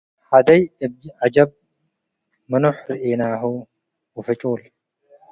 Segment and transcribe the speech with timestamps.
[0.29, 1.49] ሐደይ አብ ዐጀብ-
[2.51, 3.41] ምኑሕ ረኤናሁ
[4.15, 4.61] ወፍጩል፣